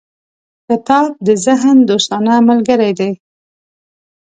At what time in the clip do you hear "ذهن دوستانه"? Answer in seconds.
1.45-2.33